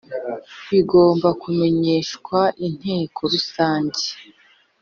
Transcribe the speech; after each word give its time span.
bigomba 0.69 1.27
kumenyeshwa 1.41 2.39
Inteko 2.67 3.19
Rusange 3.33 4.05